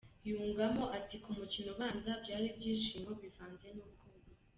[0.27, 4.27] Yungamo ati ’’Ku mukino ubanza byari ibyishimo bivanze n’ubwoba.